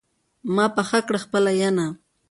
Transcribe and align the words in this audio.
ما 0.55 0.65
پخه 0.75 0.99
کړه 1.07 1.19
خپله 1.25 1.51
ينه 1.61 1.87